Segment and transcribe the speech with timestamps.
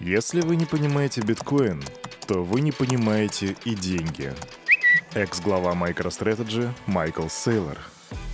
[0.00, 1.82] Если вы не понимаете биткоин,
[2.26, 4.32] то вы не понимаете и деньги.
[5.14, 7.78] Экс-глава MicroStrategy Майкл Сейлор.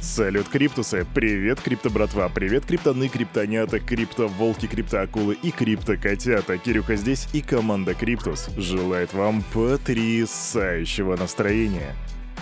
[0.00, 1.06] Салют, Криптусы!
[1.14, 2.30] Привет, крипто-братва!
[2.30, 6.56] Привет, криптоны, криптонята, крипто-волки, крипто-акулы и крипто-котята!
[6.56, 11.95] Кирюха здесь и команда Криптус желает вам потрясающего настроения.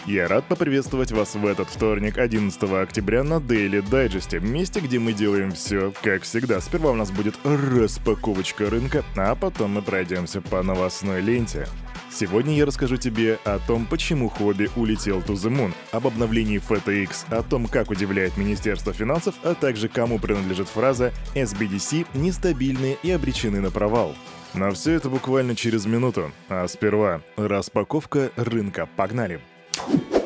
[0.09, 5.13] Я рад поприветствовать вас в этот вторник, 11 октября, на Daily Digest, месте, где мы
[5.13, 6.63] делаем все, как всегда.
[6.63, 11.69] Сперва у нас будет распаковочка рынка, а потом мы пройдемся по новостной ленте.
[12.11, 17.27] Сегодня я расскажу тебе о том, почему хобби улетел to the moon, об обновлении FTX,
[17.29, 23.61] о том, как удивляет Министерство финансов, а также кому принадлежит фраза «SBDC нестабильные и обречены
[23.61, 24.15] на провал».
[24.55, 26.33] Но все это буквально через минуту.
[26.49, 28.89] А сперва распаковка рынка.
[28.97, 29.43] Погнали!
[29.89, 30.18] Thank you.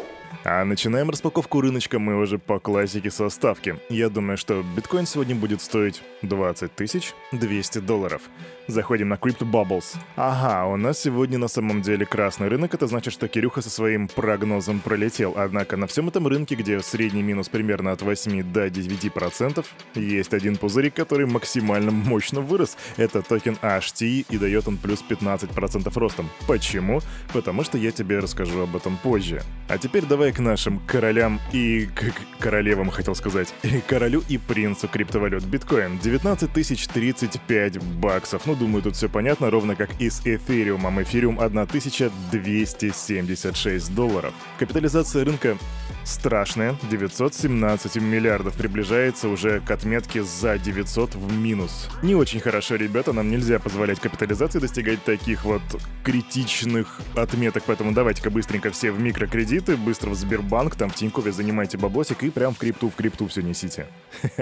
[0.45, 3.77] А начинаем распаковку рыночка мы уже по классике со ставки.
[3.89, 8.23] Я думаю, что биткоин сегодня будет стоить 20 тысяч 200 долларов.
[8.67, 9.97] Заходим на Crypto Bubbles.
[10.17, 14.09] Ага, у нас сегодня на самом деле красный рынок, это значит, что Кирюха со своим
[14.09, 15.34] прогнозом пролетел.
[15.37, 20.56] Однако на всем этом рынке, где средний минус примерно от 8 до 9%, есть один
[20.56, 22.77] пузырик, который максимально мощно вырос.
[22.97, 26.31] Это токен HT и дает он плюс 15% ростом.
[26.49, 27.01] Почему?
[27.33, 29.43] Потому что я тебе расскажу об этом позже.
[29.69, 33.55] А теперь давай к нашим королям и к королевам, хотел сказать.
[33.86, 35.44] Королю и принцу криптовалют.
[35.44, 38.47] Биткоин 19 тысяч 35 баксов.
[38.47, 41.03] Ну, думаю, тут все понятно, ровно как и с эфириумом.
[41.03, 44.34] Эфириум 1276 долларов.
[44.58, 45.56] Капитализация рынка
[46.05, 46.77] страшная.
[46.91, 51.89] 917 миллиардов приближается уже к отметке за 900 в минус.
[52.03, 55.62] Не очень хорошо, ребята, нам нельзя позволять капитализации достигать таких вот
[56.05, 61.78] критичных отметок, поэтому давайте-ка быстренько все в микрокредиты, быстро в Сбербанк, там в Тинькове занимайте
[61.78, 63.87] баблосик и прям в крипту, в крипту все несите.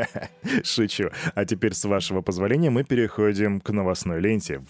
[0.64, 1.10] Шучу.
[1.34, 4.62] А теперь, с вашего позволения, мы переходим к новостной ленте.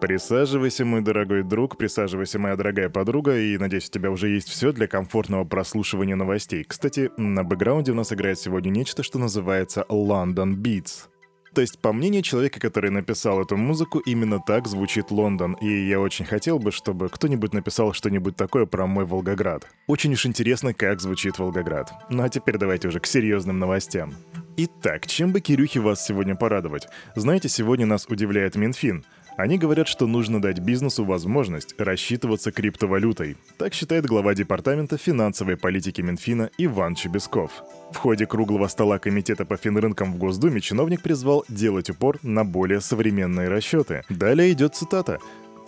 [0.00, 4.72] Присаживайся, мой дорогой друг, присаживайся, моя дорогая подруга, и надеюсь, у тебя уже есть все
[4.72, 6.64] для комфортного прослушивания новостей.
[6.64, 11.08] Кстати, на бэкграунде у нас играет сегодня нечто, что называется London Beats.
[11.54, 16.00] То есть, по мнению человека, который написал эту музыку, именно так звучит Лондон, и я
[16.00, 19.66] очень хотел бы, чтобы кто-нибудь написал что-нибудь такое про мой Волгоград.
[19.86, 21.92] Очень уж интересно, как звучит Волгоград.
[22.08, 24.14] Ну а теперь давайте уже к серьезным новостям.
[24.56, 26.86] Итак, чем бы Кирюхе вас сегодня порадовать?
[27.16, 29.04] Знаете, сегодня нас удивляет Минфин—
[29.36, 33.36] они говорят, что нужно дать бизнесу возможность рассчитываться криптовалютой.
[33.58, 37.50] Так считает глава департамента финансовой политики Минфина Иван Чебесков.
[37.92, 42.80] В ходе круглого стола Комитета по финрынкам в Госдуме чиновник призвал делать упор на более
[42.80, 44.04] современные расчеты.
[44.08, 45.18] Далее идет цитата.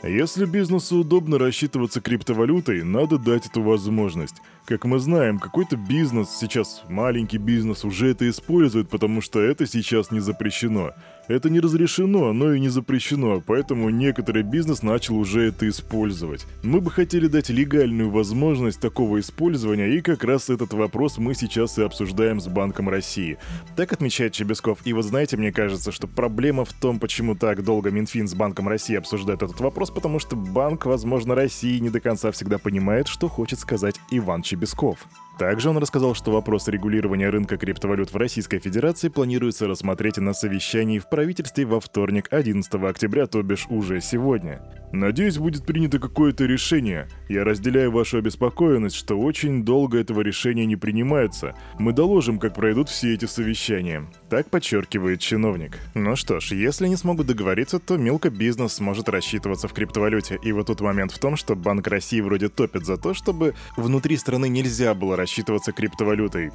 [0.03, 4.35] Если бизнесу удобно рассчитываться криптовалютой, надо дать эту возможность.
[4.65, 10.13] Как мы знаем, какой-то бизнес, сейчас маленький бизнес, уже это использует, потому что это сейчас
[10.13, 10.93] не запрещено.
[11.27, 16.47] Это не разрешено, но и не запрещено, поэтому некоторый бизнес начал уже это использовать.
[16.63, 21.79] Мы бы хотели дать легальную возможность такого использования, и как раз этот вопрос мы сейчас
[21.79, 23.39] и обсуждаем с Банком России.
[23.77, 24.81] Так отмечает Чебесков.
[24.85, 28.69] И вот знаете, мне кажется, что проблема в том, почему так долго Минфин с Банком
[28.69, 33.29] России обсуждает этот вопрос, потому что Банк, возможно, России не до конца всегда понимает, что
[33.29, 34.52] хочет сказать Иван Чебесков.
[34.53, 35.07] Щебесков.
[35.39, 40.99] Также он рассказал, что вопрос регулирования рынка криптовалют в Российской Федерации планируется рассмотреть на совещании
[40.99, 44.61] в правительстве во вторник, 11 октября, то бишь уже сегодня.
[44.93, 47.09] Надеюсь, будет принято какое-то решение.
[47.31, 51.55] Я разделяю вашу обеспокоенность, что очень долго этого решения не принимается.
[51.79, 54.07] Мы доложим, как пройдут все эти совещания.
[54.29, 55.79] Так подчеркивает чиновник.
[55.95, 60.39] Ну что ж, если не смогут договориться, то мелко бизнес сможет рассчитываться в криптовалюте.
[60.43, 64.19] И вот тут момент в том, что Банк России вроде топит за то, чтобы внутри
[64.19, 66.53] страны нельзя было рассчитываться криптовалютой.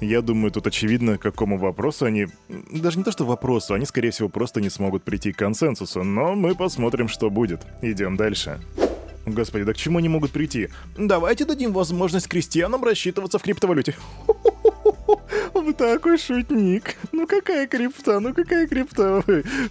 [0.00, 2.26] Я думаю, тут очевидно, к какому вопросу они...
[2.48, 6.34] Даже не то, что вопросу, они, скорее всего, просто не смогут прийти к консенсусу, но
[6.34, 7.60] мы посмотрим, что будет.
[7.82, 8.60] Идем дальше.
[9.26, 10.70] Господи, да к чему они могут прийти?
[10.96, 13.94] Давайте дадим возможность крестьянам рассчитываться в криптовалюте.
[15.52, 16.96] Вы такой шутник.
[17.12, 19.22] Ну какая крипта, ну какая крипта?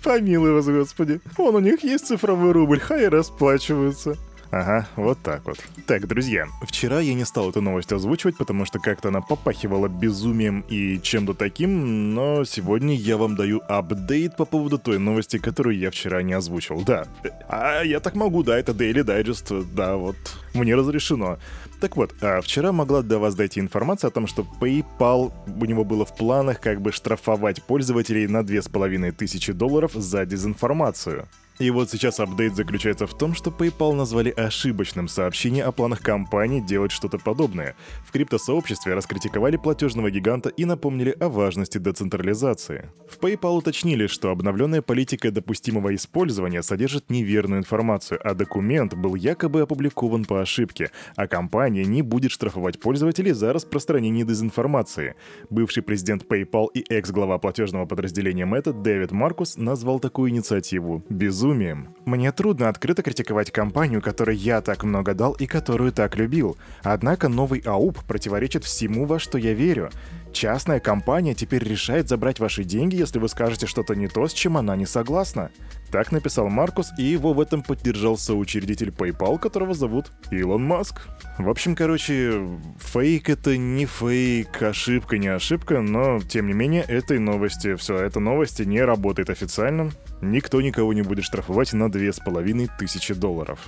[0.04, 1.22] Помилуй вас, господи.
[1.38, 4.16] Вон у них есть цифровой рубль, хай расплачиваются.
[4.54, 5.58] Ага, вот так вот.
[5.88, 10.64] Так, друзья, вчера я не стал эту новость озвучивать, потому что как-то она попахивала безумием
[10.70, 15.90] и чем-то таким, но сегодня я вам даю апдейт по поводу той новости, которую я
[15.90, 16.84] вчера не озвучил.
[16.86, 17.08] Да,
[17.50, 20.18] а я так могу, да, это Daily Digest, да, вот,
[20.54, 21.40] мне разрешено.
[21.82, 25.84] Так вот, а вчера могла до вас дойти информация о том, что PayPal у него
[25.84, 31.28] было в планах как бы штрафовать пользователей на 2500 долларов за дезинформацию.
[31.60, 36.60] И вот сейчас апдейт заключается в том, что PayPal назвали ошибочным сообщение о планах компании
[36.60, 37.76] делать что-то подобное.
[38.08, 42.90] В криптосообществе раскритиковали платежного гиганта и напомнили о важности децентрализации.
[43.08, 49.62] В PayPal уточнили, что обновленная политика допустимого использования содержит неверную информацию, а документ был якобы
[49.62, 55.16] опубликован по ошибке, а компания не будет штрафовать пользователей за распространение дезинформации.
[55.52, 61.94] Бывший президент PayPal и экс-глава платежного подразделения Meta Дэвид Маркус назвал такую инициативу «безумием безумием.
[62.06, 66.58] Мне трудно открыто критиковать компанию, которой я так много дал и которую так любил.
[66.84, 69.90] Однако новый АУП противоречит всему, во что я верю.
[70.34, 74.58] Частная компания теперь решает забрать ваши деньги, если вы скажете что-то не то, с чем
[74.58, 75.52] она не согласна.
[75.92, 81.08] Так написал Маркус, и его в этом поддержал соучредитель PayPal, которого зовут Илон Маск.
[81.38, 82.48] В общем, короче,
[82.80, 88.20] фейк это не фейк, ошибка не ошибка, но, тем не менее, этой новости, все, эта
[88.20, 89.92] новость не работает официально.
[90.22, 93.60] Никто никого не будет штрафовать на две с половиной тысячи долларов.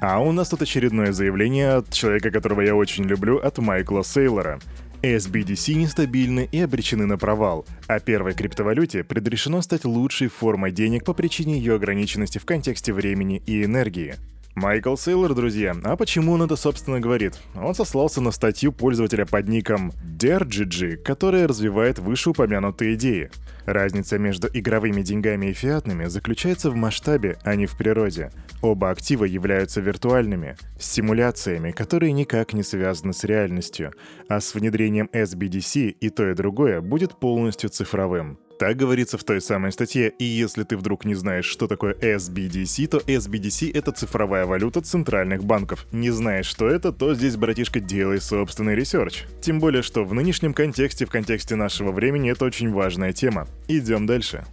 [0.00, 4.60] А у нас тут очередное заявление от человека, которого я очень люблю, от Майкла Сейлора.
[5.02, 11.14] SBDC нестабильны и обречены на провал, а первой криптовалюте предрешено стать лучшей формой денег по
[11.14, 14.16] причине ее ограниченности в контексте времени и энергии.
[14.58, 15.72] Майкл Сейлор, друзья.
[15.84, 17.38] А почему он это, собственно, говорит?
[17.54, 23.30] Он сослался на статью пользователя под ником Dergigi, которая развивает вышеупомянутые идеи.
[23.66, 28.32] Разница между игровыми деньгами и фиатными заключается в масштабе, а не в природе.
[28.60, 33.92] Оба актива являются виртуальными, симуляциями, которые никак не связаны с реальностью,
[34.28, 38.40] а с внедрением CBDC и то и другое будет полностью цифровым.
[38.58, 42.88] Так говорится в той самой статье, и если ты вдруг не знаешь, что такое CBDC,
[42.88, 45.86] то CBDC— это цифровая валюта центральных банков.
[45.92, 49.26] Не знаешь, что это, то здесь, братишка, делай собственный research.
[49.40, 53.46] Тем более, что в нынешнем контексте, в контексте нашего времени, это очень важная тема.
[53.68, 54.44] Идем дальше.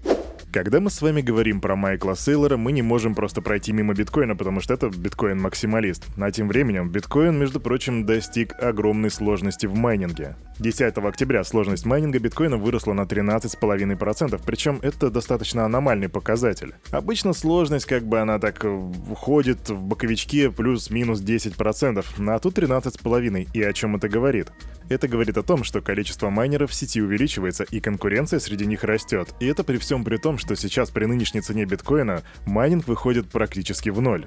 [0.56, 4.38] Когда мы с вами говорим про Майкла Сейлора, мы не можем просто пройти мимо биткоина,
[4.38, 6.06] потому что это биткоин-максималист.
[6.18, 10.38] А тем временем биткоин, между прочим, достиг огромной сложности в майнинге.
[10.60, 16.74] 10 октября сложность майнинга биткоина выросла на 13,5%, причем это достаточно аномальный показатель.
[16.92, 23.50] Обычно сложность, как бы она так уходит в боковичке плюс-минус 10%, а тут 13,5%.
[23.54, 24.48] И о чем это говорит?
[24.88, 29.34] Это говорит о том, что количество майнеров в сети увеличивается и конкуренция среди них растет.
[29.40, 33.90] И это при всем при том, что сейчас при нынешней цене биткоина майнинг выходит практически
[33.90, 34.26] в ноль.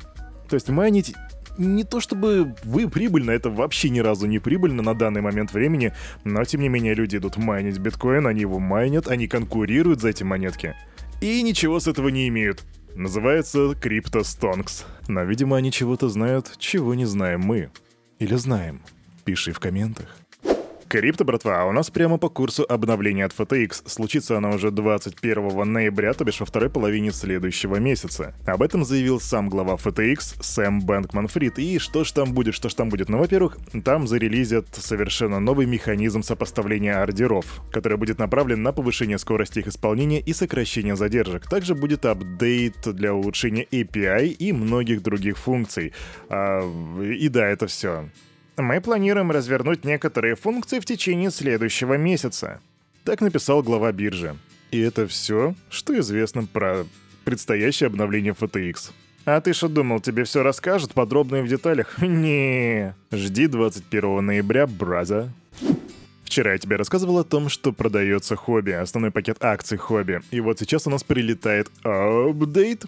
[0.48, 1.14] То есть майнить
[1.58, 5.92] не то чтобы вы прибыльно, это вообще ни разу не прибыльно на данный момент времени,
[6.24, 10.22] но тем не менее люди идут майнить биткоин, они его майнят, они конкурируют за эти
[10.22, 10.74] монетки.
[11.20, 12.64] И ничего с этого не имеют.
[12.94, 14.84] Называется CryptoStonks.
[15.08, 17.70] Но, видимо, они чего-то знают, чего не знаем мы.
[18.20, 18.82] Или знаем.
[19.24, 20.16] Пиши в комментах.
[20.88, 23.86] Крипто, братва, а у нас прямо по курсу обновления от FTX.
[23.86, 28.34] Случится оно уже 21 ноября, то бишь во второй половине следующего месяца.
[28.46, 31.58] Об этом заявил сам глава FTX Сэм Бэнкман Фрид.
[31.58, 33.10] И что ж там будет, что ж там будет?
[33.10, 39.58] Ну, во-первых, там зарелизят совершенно новый механизм сопоставления ордеров, который будет направлен на повышение скорости
[39.58, 41.50] их исполнения и сокращение задержек.
[41.50, 45.92] Также будет апдейт для улучшения API и многих других функций.
[46.30, 46.62] А,
[47.02, 48.08] и да, это все.
[48.60, 52.60] Мы планируем развернуть некоторые функции в течение следующего месяца.
[53.04, 54.36] Так написал глава биржи.
[54.72, 56.84] И это все, что известно про
[57.24, 58.90] предстоящее обновление FTX.
[59.26, 61.98] А ты что думал, тебе все расскажут подробно и в деталях?
[62.02, 65.32] Не, жди 21 ноября, браза.
[66.24, 70.20] Вчера я тебе рассказывал о том, что продается хобби, основной пакет акций хобби.
[70.32, 72.86] И вот сейчас у нас прилетает апдейт.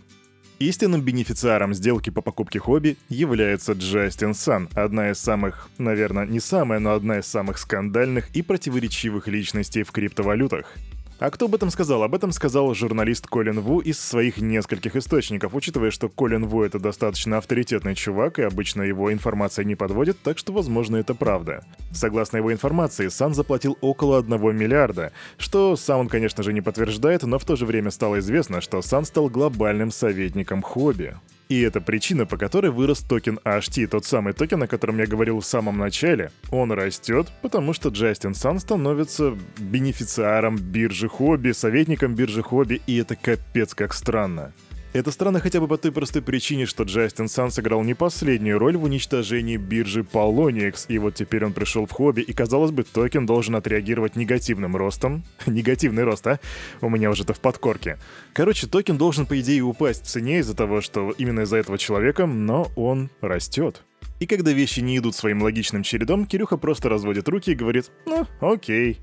[0.60, 6.80] Истинным бенефициаром сделки по покупке хобби является Джастин Сан, одна из самых, наверное, не самая,
[6.80, 10.74] но одна из самых скандальных и противоречивых личностей в криптовалютах.
[11.20, 12.02] А кто об этом сказал?
[12.02, 16.78] Об этом сказал журналист Колин Ву из своих нескольких источников, учитывая, что Колин Ву это
[16.78, 21.62] достаточно авторитетный чувак, и обычно его информация не подводит, так что, возможно, это правда.
[21.92, 27.22] Согласно его информации, Сан заплатил около 1 миллиарда, что сам он, конечно же, не подтверждает,
[27.24, 31.16] но в то же время стало известно, что Сан стал глобальным советником Huobi.
[31.50, 35.40] И это причина, по которой вырос токен HT, тот самый токен, о котором я говорил
[35.40, 36.30] в самом начале.
[36.52, 43.16] Он растет, потому что Джастин Сан становится бенефициаром биржи Huobi, советником биржи Huobi, и это
[43.16, 44.52] капец как странно.
[44.92, 48.76] Это странно хотя бы по той простой причине, что Джастин Сан сыграл не последнюю роль
[48.76, 53.24] в уничтожении биржи Poloniex, и вот теперь он пришел в Huobi, и казалось бы, токен
[53.24, 55.22] должен отреагировать негативным ростом.
[55.46, 56.40] Негативный рост, а?
[56.80, 57.98] У меня уже это в подкорке.
[58.32, 62.26] Короче, токен должен, по идее, упасть в цене из-за того, что именно из-за этого человека,
[62.26, 63.84] но он растет.
[64.18, 68.26] И когда вещи не идут своим логичным чередом, Кирюха просто разводит руки и говорит «Ну,
[68.40, 68.98] окей».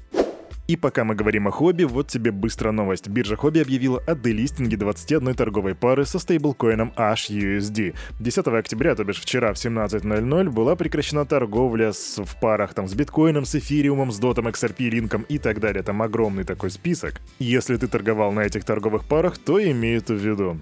[0.68, 3.08] И пока мы говорим о хобби, вот тебе быстро новость.
[3.08, 7.96] Биржа хобби объявила о делистинге 21 торговой пары со стейблкоином HUSD.
[8.20, 12.94] 10 октября, то бишь вчера в 17.00, была прекращена торговля с, в парах там с
[12.96, 15.84] биткоином, с эфириумом, с дотом, XRP, линком и так далее.
[15.84, 17.22] Там огромный такой список.
[17.40, 20.60] Если ты торговал на этих торговых парах, то имей это в виду.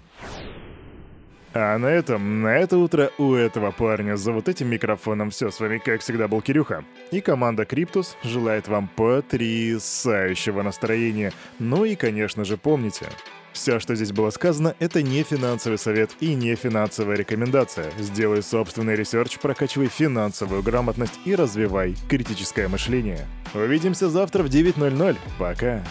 [1.57, 5.51] А на этом, на это утро у этого парня за вот этим микрофоном все.
[5.51, 6.83] С вами, как всегда, был Кирюха.
[7.11, 11.31] И команда Криптус желает вам потрясающего настроения.
[11.57, 13.05] Ну и, конечно же, помните,
[13.53, 17.89] все, что здесь было сказано, это не финансовый совет и не финансовая рекомендация.
[17.99, 23.27] Сделай собственный research, прокачивай финансовую грамотность и развивай критическое мышление.
[23.53, 25.15] Увидимся завтра в 9.00.
[25.39, 25.81] Пока.